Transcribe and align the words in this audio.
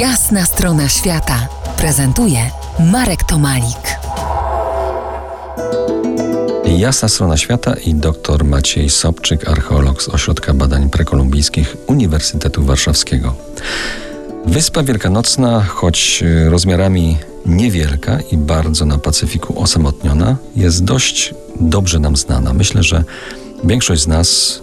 Jasna 0.00 0.46
strona 0.46 0.88
świata 0.88 1.48
prezentuje 1.76 2.50
Marek 2.92 3.24
Tomalik. 3.24 3.98
Jasna 6.78 7.08
strona 7.08 7.36
świata 7.36 7.74
i 7.74 7.94
dr 7.94 8.44
Maciej 8.44 8.90
Sobczyk, 8.90 9.48
archeolog 9.48 10.02
z 10.02 10.08
Ośrodka 10.08 10.54
Badań 10.54 10.90
Prekolumbijskich 10.90 11.76
Uniwersytetu 11.86 12.64
Warszawskiego. 12.64 13.34
Wyspa 14.46 14.82
Wielkanocna, 14.82 15.62
choć 15.62 16.24
rozmiarami 16.48 17.18
niewielka 17.46 18.18
i 18.32 18.36
bardzo 18.36 18.86
na 18.86 18.98
Pacyfiku 18.98 19.62
osamotniona, 19.62 20.36
jest 20.56 20.84
dość 20.84 21.34
dobrze 21.60 21.98
nam 21.98 22.16
znana. 22.16 22.52
Myślę, 22.52 22.82
że 22.82 23.04
większość 23.64 24.02
z 24.02 24.06
nas 24.06 24.60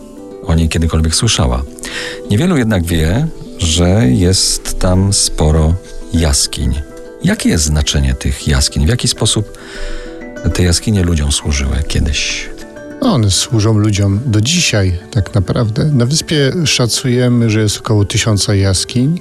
o 0.47 0.55
niej 0.55 0.69
kiedykolwiek 0.69 1.15
słyszała. 1.15 1.63
Niewielu 2.31 2.57
jednak 2.57 2.83
wie, 2.85 3.27
że 3.57 4.07
jest 4.09 4.79
tam 4.79 5.13
sporo 5.13 5.75
jaskiń. 6.13 6.81
Jakie 7.23 7.49
jest 7.49 7.63
znaczenie 7.63 8.13
tych 8.13 8.47
jaskiń? 8.47 8.85
W 8.85 8.89
jaki 8.89 9.07
sposób 9.07 9.57
te 10.53 10.63
jaskinie 10.63 11.03
ludziom 11.03 11.31
służyły 11.31 11.83
kiedyś? 11.87 12.49
No, 13.01 13.13
one 13.13 13.31
służą 13.31 13.77
ludziom 13.77 14.19
do 14.25 14.41
dzisiaj, 14.41 14.99
tak 15.11 15.33
naprawdę. 15.33 15.85
Na 15.85 16.05
wyspie 16.05 16.51
szacujemy, 16.65 17.49
że 17.49 17.61
jest 17.61 17.77
około 17.77 18.05
tysiąca 18.05 18.55
jaskiń. 18.55 19.19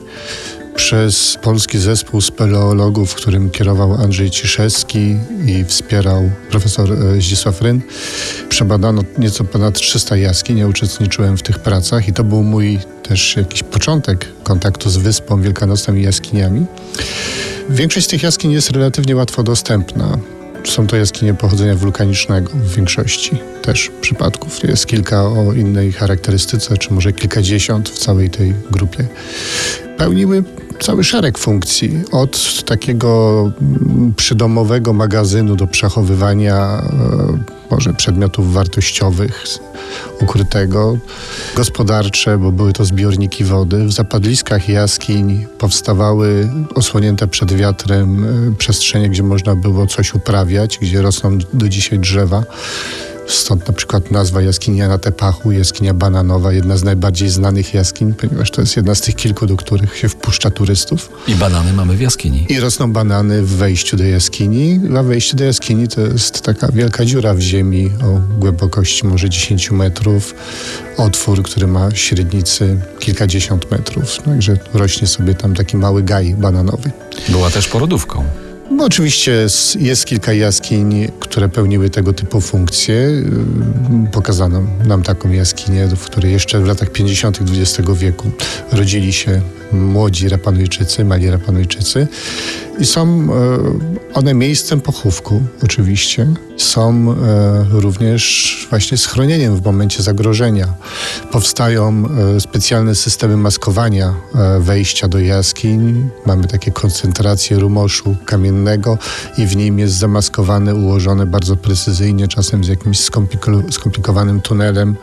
Przez 0.75 1.39
polski 1.43 1.79
zespół 1.79 2.21
speleologów, 2.21 3.15
którym 3.15 3.51
kierował 3.51 3.95
Andrzej 3.95 4.31
Ciszewski 4.31 5.17
i 5.47 5.65
wspierał 5.65 6.31
profesor 6.51 6.93
e, 6.93 7.21
Zdzisław 7.21 7.62
Ryn, 7.62 7.81
przebadano 8.48 9.03
nieco 9.19 9.45
ponad 9.45 9.75
300 9.75 10.17
jaskiń. 10.17 10.59
Ja 10.59 10.67
uczestniczyłem 10.67 11.37
w 11.37 11.43
tych 11.43 11.59
pracach 11.59 12.09
i 12.09 12.12
to 12.12 12.25
był 12.25 12.43
mój 12.43 12.79
też 13.03 13.37
jakiś 13.37 13.62
początek 13.62 14.29
kontaktu 14.43 14.91
z 14.91 14.97
wyspą 14.97 15.43
wielkanocną 15.43 15.95
i 15.95 16.03
jaskiniami. 16.03 16.67
Większość 17.70 18.07
z 18.07 18.09
tych 18.09 18.23
jaskiń 18.23 18.53
jest 18.53 18.70
relatywnie 18.70 19.17
łatwo 19.17 19.43
dostępna. 19.43 20.19
Są 20.64 20.86
to 20.86 20.97
jaskinie 20.97 21.34
pochodzenia 21.34 21.75
wulkanicznego 21.75 22.51
w 22.55 22.75
większości 22.75 23.39
też 23.62 23.91
przypadków. 24.01 24.64
Jest 24.64 24.86
kilka 24.86 25.23
o 25.23 25.53
innej 25.53 25.92
charakterystyce, 25.92 26.79
czy 26.79 26.92
może 26.92 27.12
kilkadziesiąt 27.12 27.89
w 27.89 27.98
całej 27.98 28.31
tej 28.31 28.55
grupie. 28.70 29.07
Pełniły 30.03 30.45
cały 30.81 31.05
szereg 31.05 31.39
funkcji, 31.39 32.00
od 32.12 32.64
takiego 32.64 33.53
mm, 33.61 34.14
przydomowego 34.17 34.92
magazynu 34.92 35.56
do 35.56 35.67
przechowywania 35.67 36.56
e, 36.56 37.70
może 37.70 37.92
przedmiotów 37.92 38.53
wartościowych 38.53 39.45
ukrytego, 40.20 40.98
gospodarcze, 41.56 42.39
bo 42.39 42.53
były 42.53 42.73
to 42.73 42.84
zbiorniki 42.84 43.45
wody. 43.45 43.84
W 43.84 43.92
zapadliskach 43.92 44.69
jaskiń 44.69 45.47
powstawały 45.58 46.50
osłonięte 46.75 47.28
przed 47.28 47.53
wiatrem 47.53 48.25
e, 48.25 48.56
przestrzenie, 48.56 49.08
gdzie 49.08 49.23
można 49.23 49.55
było 49.56 49.86
coś 49.86 50.14
uprawiać, 50.14 50.78
gdzie 50.78 51.03
rosną 51.03 51.39
do 51.53 51.69
dzisiaj 51.69 51.98
drzewa. 51.98 52.42
Stąd 53.27 53.69
na 53.69 53.75
przykład 53.75 54.11
nazwa 54.11 54.42
jaskinia 54.42 54.89
na 54.89 54.98
Tepachu, 54.98 55.53
jaskinia 55.53 55.95
bananowa, 55.95 56.53
jedna 56.53 56.77
z 56.77 56.84
najbardziej 56.84 57.29
znanych 57.29 57.75
jaskiń, 57.75 58.14
ponieważ 58.14 58.51
to 58.51 58.61
jest 58.61 58.77
jedna 58.77 58.95
z 58.95 59.01
tych 59.01 59.14
kilku, 59.17 59.47
do 59.47 59.56
których 59.56 59.97
się 59.97 60.09
wpuszcza 60.09 60.51
turystów. 60.51 61.11
I 61.29 61.34
banany 61.34 61.73
mamy 61.73 61.97
w 61.97 62.01
jaskini. 62.01 62.47
I 62.48 62.61
rosną 62.61 62.92
banany 62.92 63.42
w 63.42 63.56
wejściu 63.56 63.97
do 63.97 64.05
jaskini, 64.05 64.81
a 64.98 65.03
wejście 65.03 65.37
do 65.37 65.45
jaskini 65.45 65.89
to 65.89 66.01
jest 66.01 66.41
taka 66.41 66.73
wielka 66.73 67.05
dziura 67.05 67.34
w 67.34 67.41
ziemi 67.41 67.91
o 68.05 68.39
głębokości 68.39 69.06
może 69.06 69.31
10 69.31 69.70
metrów, 69.70 70.34
otwór, 70.97 71.42
który 71.42 71.67
ma 71.67 71.95
średnicy 71.95 72.77
kilkadziesiąt 72.98 73.70
metrów, 73.70 74.19
także 74.25 74.57
rośnie 74.75 75.07
sobie 75.07 75.34
tam 75.34 75.55
taki 75.55 75.77
mały 75.77 76.03
gaj 76.03 76.34
bananowy. 76.34 76.91
Była 77.29 77.51
też 77.51 77.69
porodówką. 77.69 78.25
No, 78.83 78.86
oczywiście 78.86 79.47
jest 79.78 80.06
kilka 80.06 80.33
jaskiń, 80.33 81.08
które 81.20 81.48
pełniły 81.48 81.91
tego 81.91 82.12
typu 82.12 82.41
funkcje. 82.41 82.94
Y, 82.94 83.22
pokazano 84.12 84.62
nam 84.86 85.02
taką 85.02 85.30
jaskinię, 85.30 85.86
w 85.86 86.05
której 86.05 86.33
jeszcze 86.33 86.61
w 86.61 86.67
latach 86.67 86.90
50. 86.90 87.39
XX 87.40 87.90
wieku 87.95 88.30
rodzili 88.73 89.12
się 89.12 89.40
młodzi 89.73 90.29
Rapanujczycy, 90.29 91.05
mali 91.05 91.30
Rapanujczycy. 91.30 92.08
I 92.78 92.86
są 92.86 93.06
e, 93.06 94.14
one 94.14 94.34
miejscem 94.34 94.80
pochówku, 94.80 95.42
oczywiście. 95.64 96.27
Są 96.56 97.12
e, 97.12 97.64
również 97.70 98.66
właśnie 98.70 98.98
schronieniem 98.98 99.56
w 99.56 99.64
momencie 99.64 100.02
zagrożenia. 100.02 100.74
Powstają 101.33 102.05
e, 102.36 102.40
specjalne 102.40 102.94
systemy 102.94 103.36
maskowania 103.36 104.14
wejścia 104.60 105.08
do 105.08 105.18
jaskiń. 105.18 106.08
Mamy 106.27 106.46
takie 106.46 106.70
koncentracje 106.70 107.58
rumoszu 107.58 108.16
kamiennego 108.24 108.98
i 109.39 109.46
w 109.46 109.56
nim 109.56 109.78
jest 109.78 109.94
zamaskowane, 109.94 110.74
ułożone 110.74 111.27
bardzo 111.27 111.56
precyzyjnie, 111.56 112.28
czasem 112.28 112.64
z 112.64 112.68
jakimś 112.68 113.00
skomplikowanym 113.70 114.40
tunelem, 114.40 114.96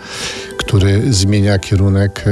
który 0.58 1.14
zmienia 1.14 1.60
kierunek 1.60 2.26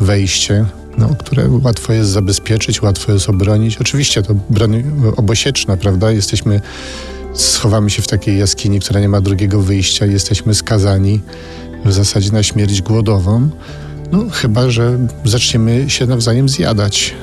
wejście 0.00 0.64
no, 1.00 1.14
które 1.18 1.48
łatwo 1.62 1.92
jest 1.92 2.10
zabezpieczyć, 2.10 2.82
łatwo 2.82 3.12
jest 3.12 3.28
obronić. 3.28 3.78
Oczywiście 3.78 4.22
to 4.22 4.34
broń 4.50 4.84
obosieczna, 5.16 5.76
prawda? 5.76 6.10
Jesteśmy, 6.10 6.60
schowamy 7.34 7.90
się 7.90 8.02
w 8.02 8.08
takiej 8.08 8.38
jaskini, 8.38 8.80
która 8.80 9.00
nie 9.00 9.08
ma 9.08 9.20
drugiego 9.20 9.60
wyjścia 9.60 10.06
jesteśmy 10.06 10.54
skazani 10.54 11.20
w 11.84 11.92
zasadzie 11.92 12.32
na 12.32 12.42
śmierć 12.42 12.82
głodową. 12.82 13.50
No, 14.12 14.24
chyba, 14.32 14.70
że 14.70 14.98
zaczniemy 15.24 15.90
się 15.90 16.06
nawzajem 16.06 16.48
zjadać. 16.48 17.14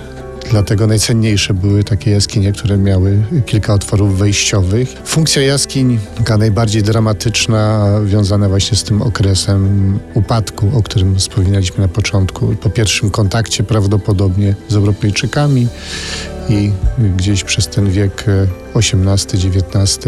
Dlatego 0.51 0.87
najcenniejsze 0.87 1.53
były 1.53 1.83
takie 1.83 2.11
jaskinie, 2.11 2.51
które 2.51 2.77
miały 2.77 3.23
kilka 3.45 3.73
otworów 3.73 4.17
wejściowych. 4.17 4.89
Funkcja 5.05 5.41
jaskiń, 5.41 5.99
taka 6.17 6.37
najbardziej 6.37 6.83
dramatyczna, 6.83 7.89
wiązana 8.05 8.49
właśnie 8.49 8.77
z 8.77 8.83
tym 8.83 9.01
okresem 9.01 9.99
upadku, 10.13 10.71
o 10.73 10.83
którym 10.83 11.15
wspominaliśmy 11.15 11.81
na 11.81 11.87
początku. 11.87 12.55
Po 12.55 12.69
pierwszym 12.69 13.09
kontakcie 13.09 13.63
prawdopodobnie 13.63 14.55
z 14.67 14.75
Europejczykami 14.75 15.67
i 16.49 16.71
gdzieś 17.17 17.43
przez 17.43 17.67
ten 17.67 17.91
wiek 17.91 18.25
XVIII-XIX. 18.75 19.99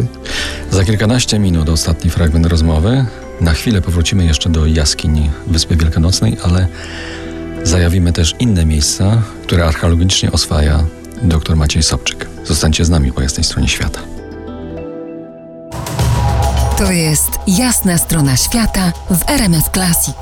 Za 0.71 0.83
kilkanaście 0.83 1.39
minut 1.39 1.69
ostatni 1.69 2.09
fragment 2.09 2.45
rozmowy. 2.45 3.05
Na 3.41 3.53
chwilę 3.53 3.81
powrócimy 3.81 4.25
jeszcze 4.25 4.49
do 4.49 4.65
jaskiń 4.65 5.29
Wyspy 5.47 5.75
Wielkanocnej, 5.75 6.37
ale 6.43 6.67
Zajawimy 7.63 8.13
też 8.13 8.35
inne 8.39 8.65
miejsca, 8.65 9.21
które 9.43 9.65
archeologicznie 9.65 10.31
oswaja 10.31 10.83
dr 11.21 11.55
Maciej 11.55 11.83
Sobczyk. 11.83 12.27
Zostańcie 12.45 12.85
z 12.85 12.89
nami 12.89 13.11
po 13.11 13.21
jasnej 13.21 13.43
stronie 13.43 13.67
świata. 13.67 13.99
To 16.77 16.91
jest 16.91 17.29
jasna 17.47 17.97
strona 17.97 18.37
świata 18.37 18.91
w 19.09 19.29
RMS 19.29 19.69
Classic. 19.73 20.15